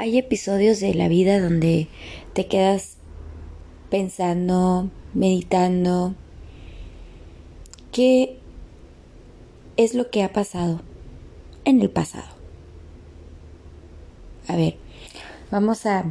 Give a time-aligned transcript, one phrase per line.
[0.00, 1.86] Hay episodios de la vida donde
[2.32, 2.96] te quedas
[3.90, 6.14] pensando, meditando,
[7.92, 8.38] qué
[9.76, 10.80] es lo que ha pasado
[11.66, 12.30] en el pasado.
[14.48, 14.78] A ver,
[15.50, 16.06] vamos a,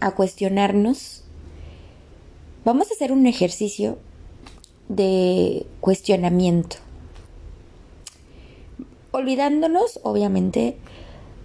[0.00, 1.24] a cuestionarnos.
[2.66, 3.96] Vamos a hacer un ejercicio
[4.90, 6.76] de cuestionamiento.
[9.10, 10.76] Olvidándonos, obviamente,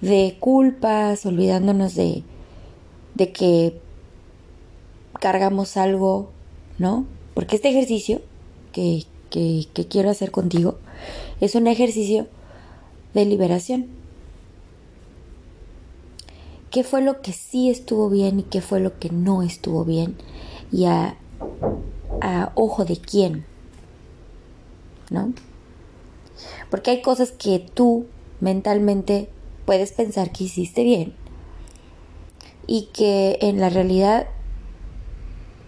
[0.02, 2.24] de culpas, olvidándonos de,
[3.16, 3.80] de que
[5.20, 6.30] cargamos algo,
[6.78, 7.06] ¿no?
[7.34, 8.22] Porque este ejercicio
[8.72, 10.78] que, que, quiero hacer contigo
[11.42, 12.28] es un ejercicio
[13.14, 13.88] de liberación.
[16.72, 20.16] ¿Qué fue lo que sí estuvo bien y qué fue lo que no estuvo bien?
[20.72, 21.18] Y a,
[22.22, 23.46] a ojo de quién,
[25.10, 25.34] ¿no?
[26.70, 28.06] Porque hay cosas que tú
[28.42, 29.30] mentalmente
[29.66, 31.14] puedes pensar que hiciste bien
[32.68, 34.28] y que en la realidad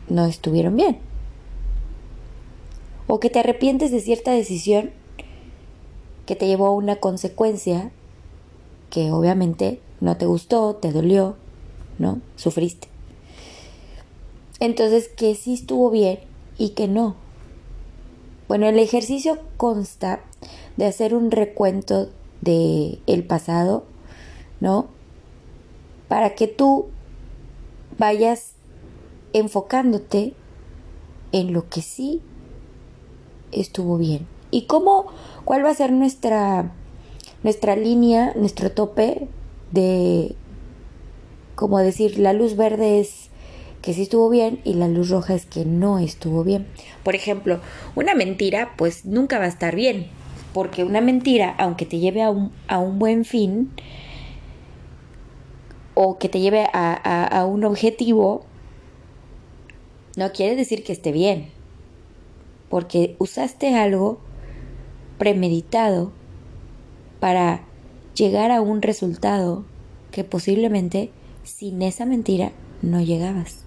[0.09, 0.99] no estuvieron bien.
[3.07, 4.91] O que te arrepientes de cierta decisión
[6.25, 7.91] que te llevó a una consecuencia
[8.89, 11.35] que obviamente no te gustó, te dolió,
[11.99, 12.21] ¿no?
[12.35, 12.89] Sufriste.
[14.59, 16.19] Entonces, que sí estuvo bien
[16.57, 17.15] y que no.
[18.47, 20.21] Bueno, el ejercicio consta
[20.77, 22.09] de hacer un recuento
[22.41, 23.85] de el pasado,
[24.59, 24.87] ¿no?
[26.07, 26.87] Para que tú
[27.97, 28.53] vayas
[29.33, 30.33] enfocándote
[31.31, 32.21] en lo que sí
[33.51, 34.27] estuvo bien.
[34.51, 35.07] ¿Y cómo
[35.45, 36.71] cuál va a ser nuestra
[37.43, 39.27] nuestra línea, nuestro tope
[39.71, 40.35] de
[41.57, 43.29] como decir, la luz verde es
[43.81, 46.67] que sí estuvo bien y la luz roja es que no estuvo bien.
[47.03, 47.59] Por ejemplo,
[47.95, 50.07] una mentira pues nunca va a estar bien,
[50.57, 53.69] porque una mentira, aunque te lleve a un, a un buen fin,
[55.93, 58.43] o que te lleve a, a, a un objetivo,
[60.15, 61.49] no quiere decir que esté bien,
[62.69, 64.17] porque usaste algo
[65.19, 66.11] premeditado
[67.19, 67.61] para
[68.15, 69.63] llegar a un resultado
[70.09, 71.11] que posiblemente
[71.43, 72.51] sin esa mentira
[72.81, 73.63] no llegabas.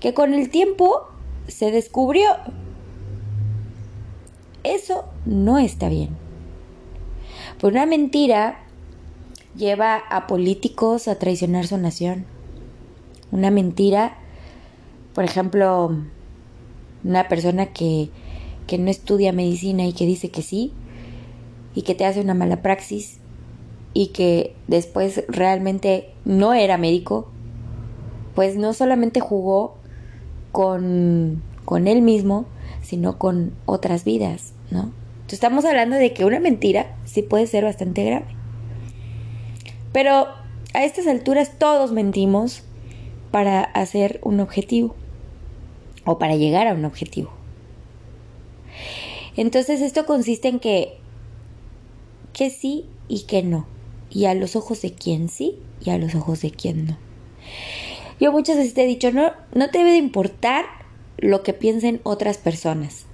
[0.00, 1.06] Que con el tiempo
[1.46, 2.26] se descubrió
[4.64, 6.10] eso no está bien.
[7.60, 8.60] Por una mentira
[9.56, 12.24] lleva a políticos a traicionar su nación.
[13.32, 14.16] Una mentira,
[15.14, 15.96] por ejemplo,
[17.04, 18.10] una persona que,
[18.66, 20.72] que no estudia medicina y que dice que sí,
[21.74, 23.18] y que te hace una mala praxis,
[23.92, 27.28] y que después realmente no era médico,
[28.34, 29.76] pues no solamente jugó
[30.52, 32.46] con, con él mismo,
[32.90, 34.92] sino con otras vidas, ¿no?
[35.20, 38.26] Entonces estamos hablando de que una mentira sí puede ser bastante grave.
[39.92, 40.26] Pero
[40.74, 42.64] a estas alturas todos mentimos
[43.30, 44.96] para hacer un objetivo
[46.04, 47.30] o para llegar a un objetivo.
[49.36, 50.98] Entonces esto consiste en que
[52.32, 53.68] que sí y que no.
[54.10, 56.98] Y a los ojos de quién sí y a los ojos de quién no.
[58.18, 60.79] Yo muchas veces te he dicho, no, no te debe de importar
[61.20, 63.06] lo que piensen otras personas.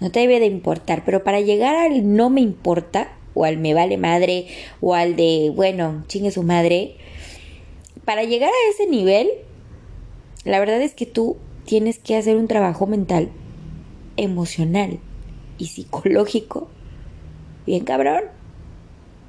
[0.00, 3.74] No te debe de importar, pero para llegar al no me importa, o al me
[3.74, 4.46] vale madre,
[4.80, 6.96] o al de, bueno, chingue su madre,
[8.04, 9.28] para llegar a ese nivel,
[10.44, 13.30] la verdad es que tú tienes que hacer un trabajo mental,
[14.16, 15.00] emocional
[15.58, 16.68] y psicológico,
[17.66, 18.24] bien cabrón.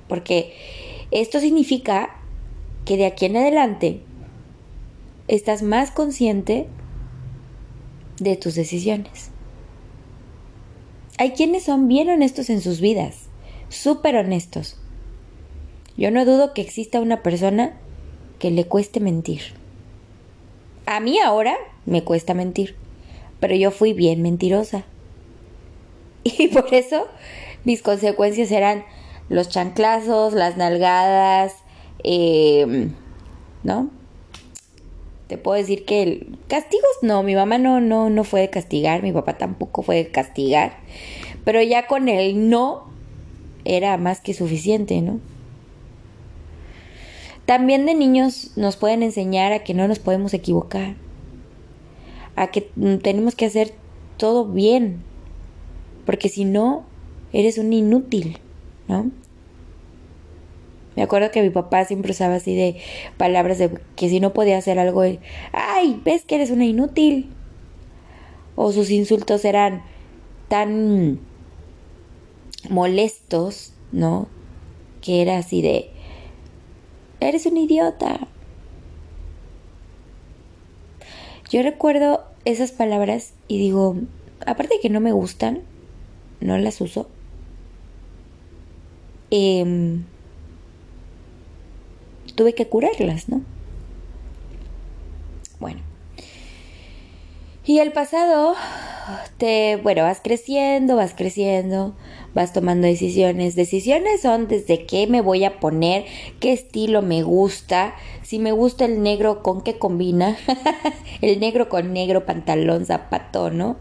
[0.08, 0.54] Porque
[1.12, 2.18] esto significa
[2.86, 4.02] que de aquí en adelante
[5.28, 6.68] estás más consciente
[8.20, 9.30] de tus decisiones.
[11.18, 13.28] Hay quienes son bien honestos en sus vidas,
[13.70, 14.78] súper honestos.
[15.98, 17.76] Yo no dudo que exista una persona
[18.40, 19.42] que le cueste mentir.
[20.86, 22.76] A mí ahora me cuesta mentir,
[23.40, 24.86] pero yo fui bien mentirosa.
[26.24, 27.08] Y por eso
[27.64, 28.84] mis consecuencias eran
[29.30, 31.54] los chanclazos, las nalgadas,
[32.04, 32.90] eh,
[33.64, 33.90] ¿no?
[35.28, 39.04] Te puedo decir que el, castigos no, mi mamá no, no, no fue de castigar,
[39.04, 40.78] mi papá tampoco fue de castigar,
[41.44, 42.86] pero ya con el no
[43.66, 45.20] era más que suficiente, ¿no?
[47.46, 50.96] También de niños nos pueden enseñar a que no nos podemos equivocar,
[52.36, 52.62] a que
[53.02, 53.74] tenemos que hacer
[54.18, 55.04] todo bien,
[56.06, 56.86] porque si no,
[57.34, 58.40] eres un inútil,
[58.88, 59.12] ¿no?
[60.98, 62.82] Me acuerdo que mi papá siempre usaba así de
[63.16, 65.04] palabras de que si no podía hacer algo,
[65.54, 67.30] ay, ves que eres una inútil.
[68.56, 69.84] O sus insultos eran
[70.50, 71.20] tan
[72.70, 74.28] molestos, ¿no?
[75.02, 75.92] Que era así de,
[77.20, 78.28] Eres un idiota.
[81.50, 83.96] Yo recuerdo esas palabras y digo,
[84.46, 85.62] aparte de que no me gustan,
[86.42, 87.08] no las uso.
[89.32, 90.04] Em,
[92.38, 93.42] tuve que curarlas, ¿no?
[95.60, 95.82] Bueno.
[97.66, 98.56] Y el pasado,
[99.38, 101.96] te, bueno, vas creciendo, vas creciendo,
[102.34, 103.56] vas tomando decisiones.
[103.56, 106.06] Decisiones son desde qué me voy a poner,
[106.40, 110.38] qué estilo me gusta, si me gusta el negro, con qué combina,
[111.22, 113.78] el negro con negro, pantalón, zapato, ¿no?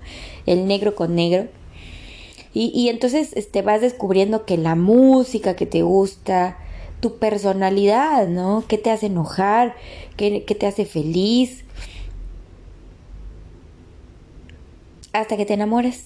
[0.47, 1.47] El negro con negro.
[2.59, 6.57] Y, entonces este, vas descubriendo que la música que te gusta,
[7.01, 8.65] tu personalidad, ¿no?
[8.67, 9.75] ¿Qué te hace enojar?
[10.17, 11.67] ¿Qué, qué te hace feliz?
[15.21, 16.05] hasta que te enamores.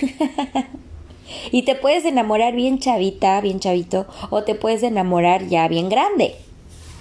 [1.52, 6.34] y te puedes enamorar bien chavita, bien chavito, o te puedes enamorar ya bien grande,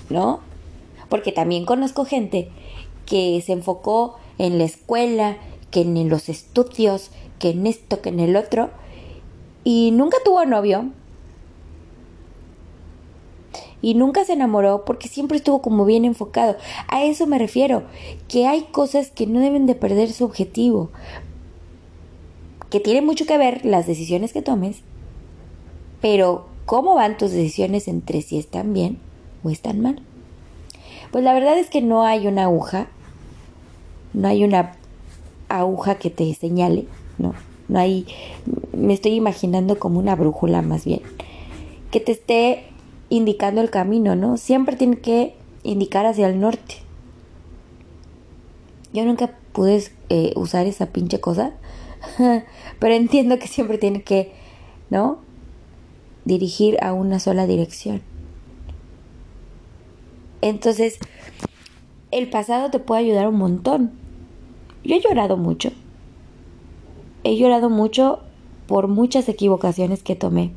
[0.10, 0.42] ¿no?
[1.08, 2.50] Porque también conozco gente
[3.06, 5.38] que se enfocó en la escuela,
[5.72, 8.70] que en los estudios, que en esto, que en el otro,
[9.64, 10.90] y nunca tuvo novio.
[13.82, 16.58] Y nunca se enamoró porque siempre estuvo como bien enfocado.
[16.88, 17.84] A eso me refiero,
[18.28, 20.90] que hay cosas que no deben de perder su objetivo
[22.70, 24.82] que tiene mucho que ver las decisiones que tomes,
[26.02, 29.00] pero cómo van tus decisiones entre si están bien
[29.44, 30.02] o están mal.
[31.12, 32.88] Pues la verdad es que no hay una aguja,
[34.14, 34.74] no hay una
[35.50, 36.86] aguja que te señale,
[37.18, 37.34] no,
[37.68, 38.06] no hay,
[38.74, 41.02] me estoy imaginando como una brújula más bien,
[41.90, 42.66] que te esté
[43.10, 44.38] indicando el camino, ¿no?
[44.38, 46.76] Siempre tiene que indicar hacia el norte.
[48.94, 51.54] Yo nunca pude eh, usar esa pinche cosa
[52.80, 54.34] Pero entiendo que siempre tiene que,
[54.90, 55.20] ¿no?
[56.26, 58.02] Dirigir a una sola dirección.
[60.42, 61.00] Entonces,
[62.12, 63.92] el pasado te puede ayudar un montón.
[64.84, 65.72] Yo he llorado mucho.
[67.24, 68.20] He llorado mucho
[68.68, 70.52] por muchas equivocaciones que tomé.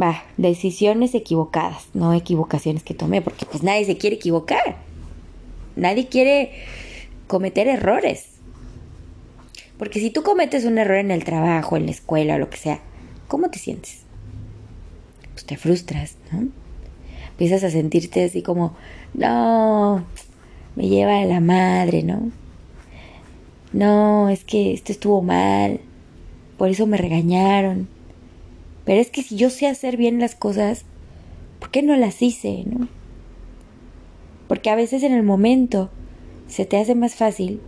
[0.00, 4.76] Va, decisiones equivocadas, no equivocaciones que tomé, porque pues nadie se quiere equivocar.
[5.74, 6.52] Nadie quiere
[7.26, 8.26] cometer errores.
[9.78, 12.56] Porque si tú cometes un error en el trabajo, en la escuela o lo que
[12.58, 12.80] sea,
[13.28, 14.00] ¿cómo te sientes?
[15.32, 16.48] Pues te frustras, ¿no?
[17.30, 18.74] Empiezas a sentirte así como,
[19.12, 20.04] no,
[20.74, 22.30] me lleva a la madre, ¿no?
[23.72, 25.80] No, es que esto estuvo mal,
[26.56, 27.88] por eso me regañaron.
[28.86, 30.84] Pero es que si yo sé hacer bien las cosas,
[31.58, 32.88] ¿por qué no las hice, no?
[34.48, 35.90] Porque a veces en el momento
[36.46, 37.60] se te hace más fácil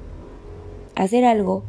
[0.94, 1.64] hacer algo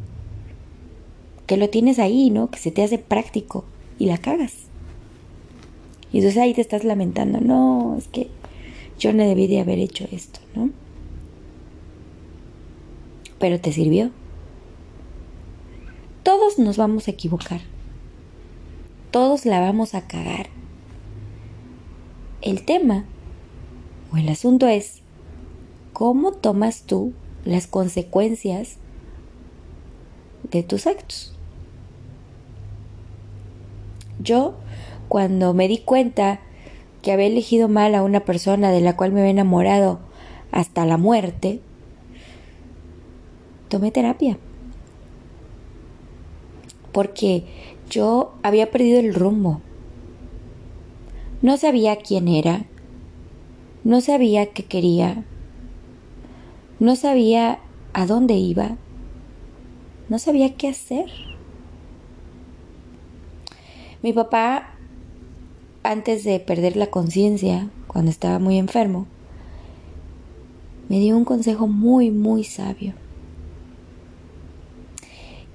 [1.48, 2.52] que lo tienes ahí, ¿no?
[2.52, 3.66] Que se te hace práctico
[3.98, 4.54] y la cagas.
[6.14, 8.28] Y entonces ahí te estás lamentando, no, es que
[9.00, 10.70] yo no debí de haber hecho esto, ¿no?
[13.40, 14.12] Pero te sirvió.
[16.22, 17.62] Todos nos vamos a equivocar.
[19.12, 20.50] Todos la vamos a cagar.
[22.42, 23.06] El tema
[24.14, 25.02] o el asunto es
[25.94, 27.14] cómo tomas tú
[27.44, 28.78] las consecuencias
[30.52, 31.34] de tus actos.
[34.22, 34.56] Yo,
[35.08, 36.42] cuando me di cuenta
[37.02, 40.00] que había elegido mal a una persona de la cual me había enamorado
[40.52, 41.62] hasta la muerte,
[43.70, 44.38] tomé terapia.
[46.92, 47.46] Porque
[47.90, 49.62] yo había perdido el rumbo.
[51.42, 52.66] No sabía quién era.
[53.84, 55.24] No sabía qué quería.
[56.80, 57.60] No sabía
[57.94, 58.78] a dónde iba.
[60.10, 61.06] No sabía qué hacer.
[64.02, 64.76] Mi papá,
[65.84, 69.08] antes de perder la conciencia, cuando estaba muy enfermo,
[70.88, 72.94] me dio un consejo muy, muy sabio.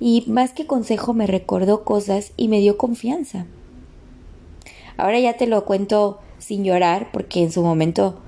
[0.01, 3.47] Y más que consejo me recordó cosas y me dio confianza.
[4.97, 8.21] Ahora ya te lo cuento sin llorar porque en su momento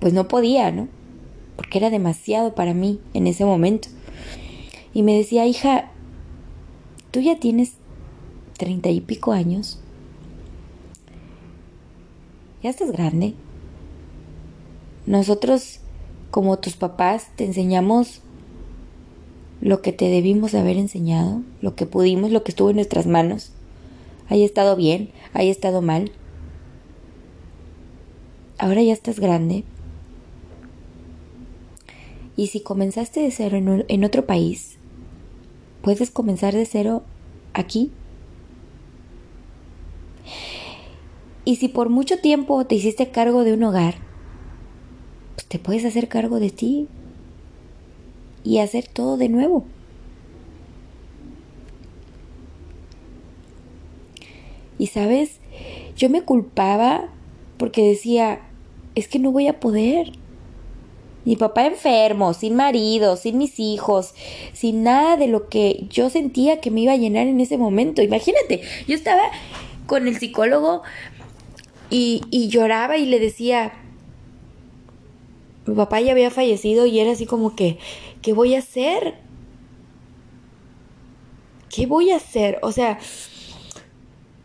[0.00, 0.88] pues no podía, ¿no?
[1.56, 3.88] Porque era demasiado para mí en ese momento.
[4.94, 5.90] Y me decía, hija,
[7.10, 7.74] tú ya tienes
[8.56, 9.80] treinta y pico años,
[12.62, 13.34] ya estás grande.
[15.06, 15.80] Nosotros,
[16.30, 18.20] como tus papás, te enseñamos
[19.60, 23.52] lo que te debimos haber enseñado, lo que pudimos, lo que estuvo en nuestras manos.
[24.28, 26.12] Haya estado bien, haya estado mal.
[28.58, 29.64] Ahora ya estás grande.
[32.36, 34.78] Y si comenzaste de cero en, en otro país,
[35.82, 37.02] puedes comenzar de cero
[37.52, 37.90] aquí
[41.48, 43.94] Y si por mucho tiempo te hiciste cargo de un hogar,
[45.34, 46.88] pues te puedes hacer cargo de ti
[48.48, 49.66] y hacer todo de nuevo.
[54.78, 55.38] Y sabes,
[55.98, 57.10] yo me culpaba
[57.58, 58.40] porque decía,
[58.94, 60.12] es que no voy a poder.
[61.26, 64.14] Mi papá enfermo, sin marido, sin mis hijos,
[64.54, 68.00] sin nada de lo que yo sentía que me iba a llenar en ese momento.
[68.00, 69.24] Imagínate, yo estaba
[69.86, 70.80] con el psicólogo
[71.90, 73.74] y, y lloraba y le decía,
[75.68, 77.78] mi papá ya había fallecido y era así como que,
[78.22, 79.14] ¿qué voy a hacer?
[81.68, 82.58] ¿Qué voy a hacer?
[82.62, 82.98] O sea,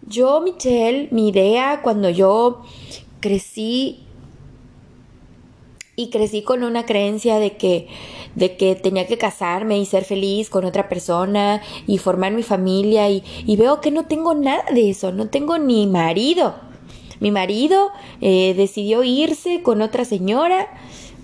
[0.06, 2.64] yo, Michelle, mi idea cuando yo
[3.22, 4.04] crecí
[5.96, 7.88] y crecí con una creencia de que
[8.36, 13.10] de que tenía que casarme y ser feliz con otra persona y formar mi familia
[13.10, 13.24] y,
[13.56, 16.56] veo que no tengo nada de eso, no tengo ni marido.
[17.20, 20.68] Mi marido eh, decidió irse con otra señora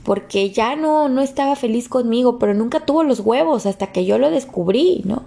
[0.03, 4.17] porque ya no, no estaba feliz conmigo, pero nunca tuvo los huevos hasta que yo
[4.17, 5.23] lo descubrí, ¿no?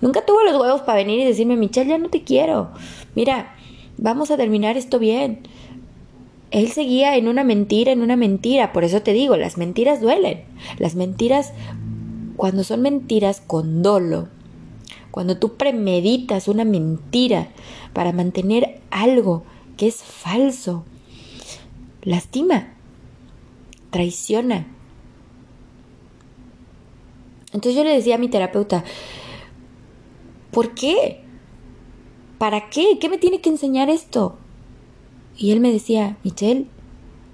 [0.00, 2.70] Nunca tuvo los huevos para venir y decirme, Michelle, ya no te quiero.
[3.14, 3.54] Mira,
[3.98, 5.42] vamos a terminar esto bien
[6.50, 8.72] él seguía en una mentira, en una mentira.
[8.72, 10.42] Por eso te digo, las mentiras duelen.
[10.78, 11.52] Las mentiras,
[12.36, 14.28] cuando son mentiras con dolo,
[15.10, 17.48] cuando tú premeditas una mentira
[17.92, 19.44] para mantener algo
[19.76, 20.84] que es falso,
[22.02, 22.74] lastima,
[23.90, 24.66] traiciona.
[27.52, 28.84] Entonces yo le decía a mi terapeuta,
[30.50, 31.22] ¿por qué?
[32.38, 32.98] ¿Para qué?
[33.00, 34.38] ¿Qué me tiene que enseñar esto?
[35.36, 36.66] Y él me decía, Michelle,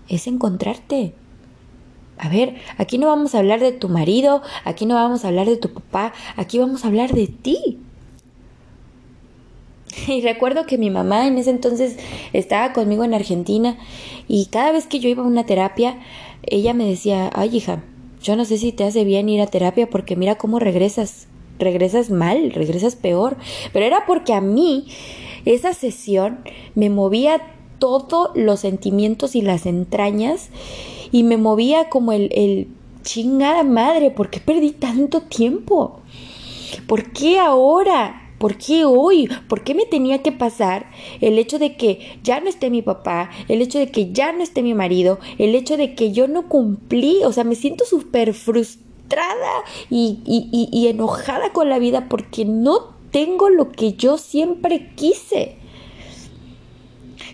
[0.08, 1.14] es encontrarte.
[2.18, 5.46] A ver, aquí no vamos a hablar de tu marido, aquí no vamos a hablar
[5.46, 7.78] de tu papá, aquí vamos a hablar de ti.
[10.08, 11.96] Y recuerdo que mi mamá en ese entonces
[12.32, 13.76] estaba conmigo en Argentina
[14.28, 15.98] y cada vez que yo iba a una terapia,
[16.43, 17.83] ella me decía, ay hija,
[18.23, 21.28] yo no sé si te hace bien ir a terapia porque mira cómo regresas,
[21.59, 23.37] regresas mal, regresas peor.
[23.73, 24.87] Pero era porque a mí
[25.45, 26.40] esa sesión
[26.75, 27.40] me movía
[27.78, 30.49] todos los sentimientos y las entrañas
[31.12, 32.69] y me movía como el, el
[33.02, 36.00] chingada madre, ¿por qué perdí tanto tiempo?
[36.87, 38.25] ¿Por qué ahora?
[38.38, 39.28] ¿Por qué hoy?
[39.49, 40.90] ¿Por qué me tenía que pasar
[41.21, 44.43] el hecho de que ya no esté mi papá, el hecho de que ya no
[44.43, 47.23] esté mi marido, el hecho de que yo no cumplí?
[47.25, 52.95] O sea, me siento súper frustrada y, y, y enojada con la vida porque no
[53.11, 55.57] tengo lo que yo siempre quise.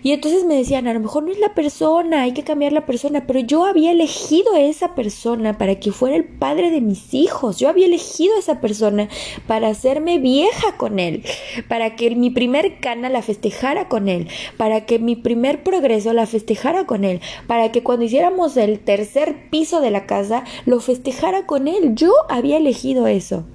[0.03, 2.85] Y entonces me decían, a lo mejor no es la persona, hay que cambiar la
[2.85, 7.13] persona, pero yo había elegido a esa persona para que fuera el padre de mis
[7.13, 9.07] hijos, yo había elegido a esa persona
[9.47, 11.23] para hacerme vieja con él,
[11.69, 16.25] para que mi primer cana la festejara con él, para que mi primer progreso la
[16.25, 21.45] festejara con él, para que cuando hiciéramos el tercer piso de la casa lo festejara
[21.45, 21.95] con él.
[21.95, 23.45] Yo había elegido eso.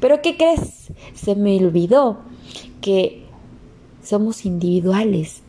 [0.00, 0.90] Pero ¿qué crees?
[1.14, 2.22] Se me olvidó
[2.80, 3.22] que
[4.02, 5.42] somos individuales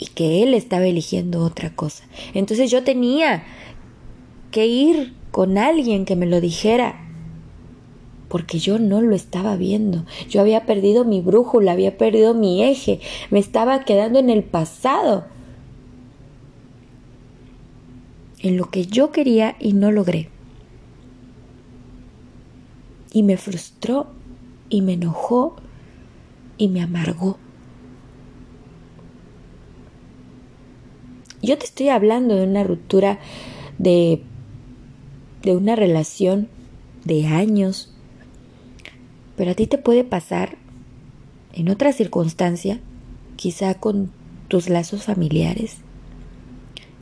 [0.00, 2.04] y que él estaba eligiendo otra cosa.
[2.32, 3.44] Entonces yo tenía
[4.50, 7.06] que ir con alguien que me lo dijera,
[8.28, 10.06] porque yo no lo estaba viendo.
[10.30, 15.26] Yo había perdido mi brújula, había perdido mi eje, me estaba quedando en el pasado,
[18.38, 20.30] en lo que yo quería y no logré.
[23.12, 24.06] Y me frustró
[24.70, 25.56] y me enojó
[26.56, 27.36] y me amargó.
[31.42, 33.18] Yo te estoy hablando de una ruptura
[33.78, 34.22] de,
[35.42, 36.48] de una relación
[37.04, 37.92] de años,
[39.36, 40.56] pero a ti te puede pasar
[41.54, 42.80] en otra circunstancia,
[43.36, 44.10] quizá con
[44.48, 45.78] tus lazos familiares,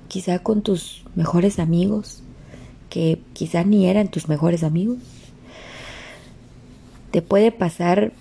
[0.07, 2.23] quizá con tus mejores amigos,
[2.90, 4.99] que quizá ni eran tus mejores amigos.
[7.11, 8.12] Te puede pasar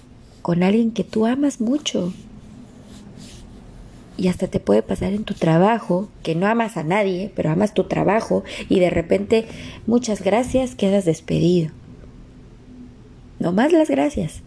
[0.42, 2.12] con alguien que tú amas mucho,
[4.18, 7.74] y hasta te puede pasar en tu trabajo, que no amas a nadie, pero amas
[7.74, 9.46] tu trabajo y de repente
[9.86, 11.72] muchas gracias quedas despedido.
[13.40, 14.42] No más las gracias.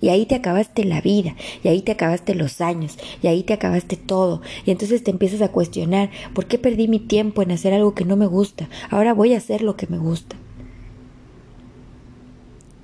[0.00, 3.54] Y ahí te acabaste la vida, y ahí te acabaste los años, y ahí te
[3.54, 4.42] acabaste todo.
[4.66, 8.04] Y entonces te empiezas a cuestionar, ¿por qué perdí mi tiempo en hacer algo que
[8.04, 8.68] no me gusta?
[8.90, 10.36] Ahora voy a hacer lo que me gusta.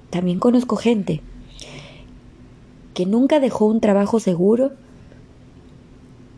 [0.09, 1.21] También conozco gente
[2.95, 4.73] que nunca dejó un trabajo seguro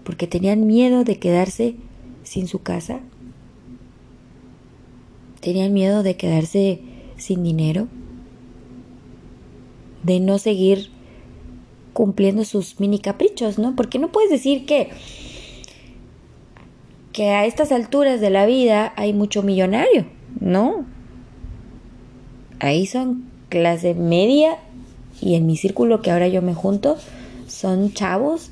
[0.04, 1.76] porque tenían miedo de quedarse
[2.22, 3.00] sin su casa,
[5.40, 6.80] tenían miedo de quedarse
[7.16, 7.88] sin dinero,
[10.02, 10.90] de no seguir
[11.92, 13.74] cumpliendo sus mini caprichos, ¿no?
[13.76, 14.90] Porque no puedes decir que
[17.14, 20.04] que a estas alturas de la vida hay mucho millonario,
[20.40, 20.84] ¿no?
[22.58, 24.58] Ahí son clase media
[25.22, 26.96] y en mi círculo que ahora yo me junto
[27.46, 28.50] son chavos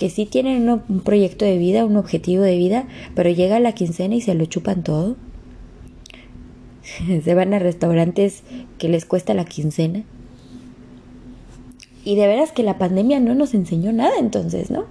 [0.00, 4.14] que sí tienen un proyecto de vida, un objetivo de vida, pero llega la quincena
[4.14, 5.16] y se lo chupan todo.
[7.22, 8.42] se van a restaurantes
[8.78, 10.04] que les cuesta la quincena.
[12.02, 14.86] Y de veras que la pandemia no nos enseñó nada entonces, ¿no?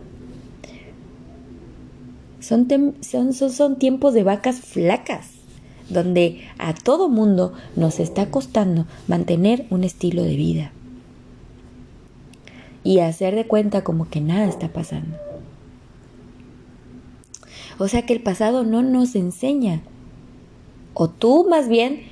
[2.39, 2.67] Son,
[3.01, 5.31] son, son, tiempos de vacas flacas,
[5.89, 10.71] donde a todo mundo nos está costando mantener un estilo de vida.
[12.83, 15.17] Y hacer de cuenta como que nada está pasando.
[17.77, 19.81] O sea que el pasado no nos enseña.
[20.93, 22.03] O tú más bien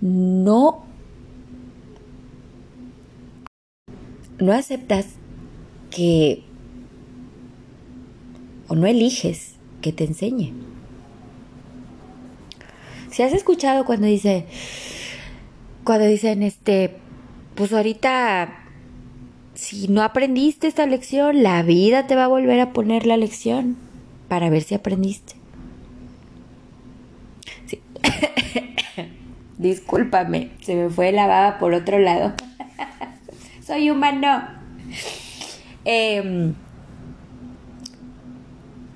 [0.00, 0.84] no
[4.38, 5.06] no aceptas
[5.90, 6.42] que
[8.68, 10.52] o no eliges que te enseñe.
[13.10, 14.46] Si has escuchado cuando dice,
[15.84, 16.96] cuando dicen, este,
[17.54, 18.61] pues ahorita,
[19.62, 23.76] si no aprendiste esta lección, la vida te va a volver a poner la lección
[24.26, 25.34] para ver si aprendiste.
[29.58, 32.32] Discúlpame, se me fue la baba por otro lado.
[33.64, 34.42] Soy humano.
[35.84, 36.52] Eh,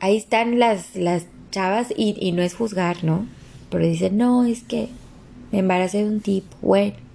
[0.01, 3.25] ahí están las, las chavas y, no es juzgar, ¿no?
[3.71, 4.89] Pero dicen, no, es que
[5.53, 7.06] me embaracé de un tipo, bueno.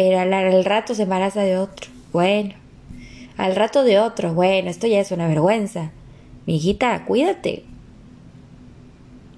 [0.00, 2.54] Pero al, rato se embaraza de otro, bueno.
[3.36, 5.90] Al rato de otro, bueno, esto ya es una vergüenza.
[6.46, 7.64] Mi hijita, cuídate.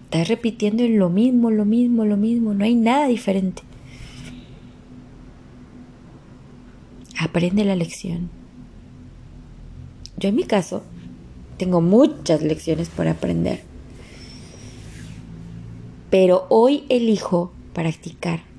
[0.04, 2.52] Estás repitiendo lo mismo, lo mismo, lo mismo.
[2.52, 3.62] No hay nada diferente.
[7.18, 8.28] Aprende la lección.
[10.18, 10.82] Yo en mi caso,
[11.56, 13.62] tengo muchas lecciones por aprender.
[16.10, 18.49] Pero hoy elijo practicar.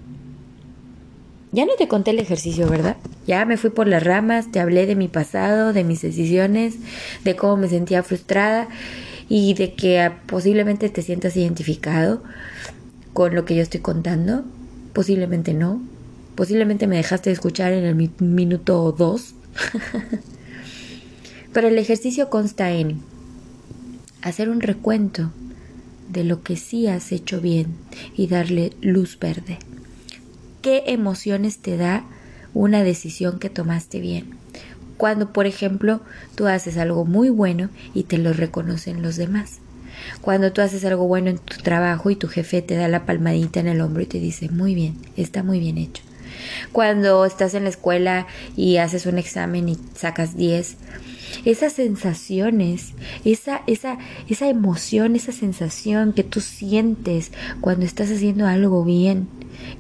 [1.53, 2.95] Ya no te conté el ejercicio, ¿verdad?
[3.27, 6.75] Ya me fui por las ramas, te hablé de mi pasado, de mis decisiones,
[7.25, 8.69] de cómo me sentía frustrada
[9.27, 12.23] y de que posiblemente te sientas identificado
[13.11, 14.45] con lo que yo estoy contando.
[14.93, 15.81] Posiblemente no.
[16.35, 19.33] Posiblemente me dejaste de escuchar en el minuto 2.
[21.53, 23.01] Pero el ejercicio consta en
[24.21, 25.31] hacer un recuento
[26.09, 27.67] de lo que sí has hecho bien
[28.15, 29.59] y darle luz verde.
[30.61, 32.05] ¿Qué emociones te da
[32.53, 34.37] una decisión que tomaste bien?
[34.97, 36.01] Cuando, por ejemplo,
[36.35, 39.59] tú haces algo muy bueno y te lo reconocen los demás.
[40.21, 43.59] Cuando tú haces algo bueno en tu trabajo y tu jefe te da la palmadita
[43.59, 46.03] en el hombro y te dice, muy bien, está muy bien hecho.
[46.71, 50.77] Cuando estás en la escuela y haces un examen y sacas 10
[51.45, 52.93] esas sensaciones,
[53.25, 53.97] esa, esa,
[54.29, 59.27] esa emoción, esa sensación que tú sientes cuando estás haciendo algo bien.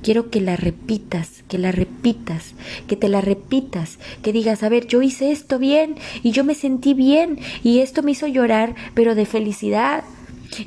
[0.01, 2.53] Quiero que la repitas, que la repitas,
[2.87, 6.55] que te la repitas, que digas, a ver, yo hice esto bien y yo me
[6.55, 10.03] sentí bien y esto me hizo llorar, pero de felicidad.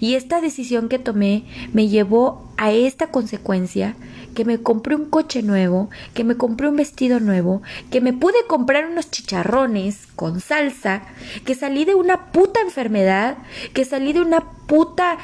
[0.00, 3.96] Y esta decisión que tomé me llevó a esta consecuencia
[4.34, 8.46] que me compré un coche nuevo, que me compré un vestido nuevo, que me pude
[8.46, 11.02] comprar unos chicharrones con salsa,
[11.44, 13.38] que salí de una puta enfermedad,
[13.72, 15.18] que salí de una puta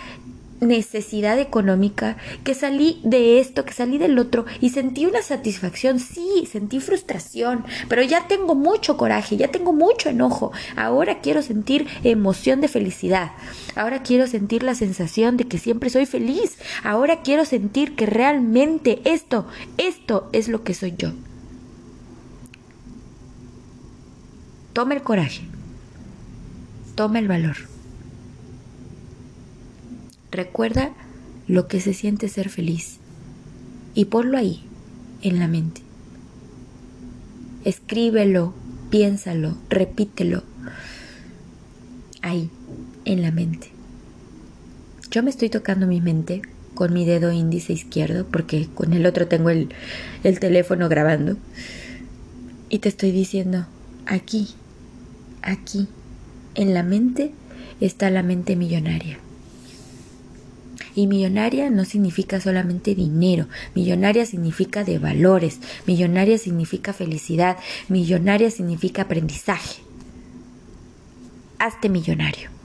[0.61, 6.47] necesidad económica, que salí de esto, que salí del otro y sentí una satisfacción, sí,
[6.51, 12.61] sentí frustración, pero ya tengo mucho coraje, ya tengo mucho enojo, ahora quiero sentir emoción
[12.61, 13.33] de felicidad,
[13.75, 19.01] ahora quiero sentir la sensación de que siempre soy feliz, ahora quiero sentir que realmente
[19.05, 19.47] esto,
[19.79, 21.13] esto es lo que soy yo.
[24.73, 25.43] Toma el coraje,
[26.95, 27.57] toma el valor.
[30.31, 30.93] Recuerda
[31.49, 32.99] lo que se siente ser feliz
[33.95, 34.63] y ponlo ahí,
[35.23, 35.83] en la mente.
[37.65, 38.55] Escríbelo,
[38.91, 40.45] piénsalo, repítelo.
[42.23, 42.51] Ahí,
[43.05, 43.69] en la mente.
[45.11, 46.43] Yo me estoy tocando mi mente
[46.75, 49.71] con mi dedo índice izquierdo porque con el otro tengo el,
[50.23, 51.37] el teléfono grabando.
[52.69, 53.67] Y te estoy diciendo,
[54.07, 54.49] aquí,
[55.43, 55.89] aquí,
[56.55, 57.33] en la mente
[57.81, 59.19] está la mente millonaria.
[60.95, 67.57] Y millonaria no significa solamente dinero, millonaria significa de valores, millonaria significa felicidad,
[67.89, 69.83] millonaria significa aprendizaje.
[71.59, 72.60] Hazte millonario.